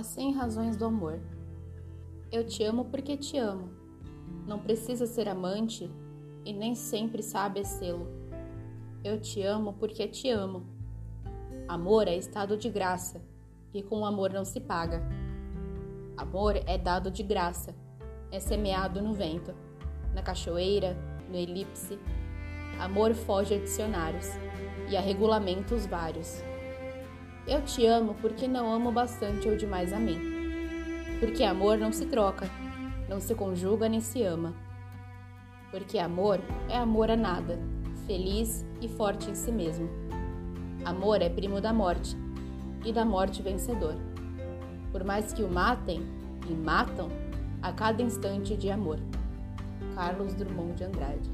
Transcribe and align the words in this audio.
As 0.00 0.06
100 0.06 0.32
razões 0.32 0.76
do 0.78 0.86
amor. 0.86 1.20
Eu 2.32 2.42
te 2.42 2.64
amo 2.64 2.86
porque 2.86 3.18
te 3.18 3.36
amo. 3.36 3.68
Não 4.46 4.58
precisa 4.58 5.06
ser 5.06 5.28
amante 5.28 5.90
e 6.42 6.54
nem 6.54 6.74
sempre 6.74 7.22
sabe 7.22 7.62
sê-lo. 7.66 8.08
Eu 9.04 9.20
te 9.20 9.42
amo 9.42 9.74
porque 9.74 10.08
te 10.08 10.30
amo. 10.30 10.64
Amor 11.68 12.08
é 12.08 12.16
estado 12.16 12.56
de 12.56 12.70
graça 12.70 13.20
e 13.74 13.82
com 13.82 14.06
amor 14.06 14.32
não 14.32 14.42
se 14.42 14.58
paga. 14.58 15.06
Amor 16.16 16.56
é 16.56 16.78
dado 16.78 17.10
de 17.10 17.22
graça, 17.22 17.74
é 18.32 18.40
semeado 18.40 19.02
no 19.02 19.12
vento, 19.12 19.54
na 20.14 20.22
cachoeira, 20.22 20.96
no 21.28 21.36
elipse. 21.36 21.98
Amor 22.78 23.12
foge 23.12 23.52
a 23.52 23.58
dicionários 23.58 24.30
e 24.88 24.96
a 24.96 25.00
regulamentos 25.02 25.84
vários. 25.84 26.42
Eu 27.46 27.62
te 27.62 27.86
amo 27.86 28.14
porque 28.20 28.46
não 28.46 28.72
amo 28.72 28.92
bastante 28.92 29.48
ou 29.48 29.56
demais 29.56 29.92
a 29.92 29.98
mim. 29.98 30.18
Porque 31.18 31.42
amor 31.42 31.78
não 31.78 31.92
se 31.92 32.06
troca, 32.06 32.48
não 33.08 33.20
se 33.20 33.34
conjuga 33.34 33.88
nem 33.88 34.00
se 34.00 34.22
ama. 34.22 34.54
Porque 35.70 35.98
amor 35.98 36.40
é 36.68 36.76
amor 36.76 37.10
a 37.10 37.16
nada, 37.16 37.58
feliz 38.06 38.64
e 38.80 38.88
forte 38.88 39.30
em 39.30 39.34
si 39.34 39.50
mesmo. 39.50 39.88
Amor 40.84 41.22
é 41.22 41.28
primo 41.28 41.60
da 41.60 41.72
morte 41.72 42.16
e 42.84 42.92
da 42.92 43.04
morte 43.04 43.42
vencedor. 43.42 43.96
Por 44.92 45.04
mais 45.04 45.32
que 45.32 45.42
o 45.42 45.50
matem 45.50 46.02
e 46.48 46.52
matam 46.52 47.08
a 47.62 47.72
cada 47.72 48.02
instante 48.02 48.56
de 48.56 48.70
amor. 48.70 48.98
Carlos 49.94 50.34
Drummond 50.34 50.74
de 50.74 50.84
Andrade 50.84 51.30